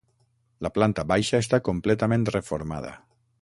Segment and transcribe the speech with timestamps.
[0.67, 2.97] La planta baixa està completament reformada.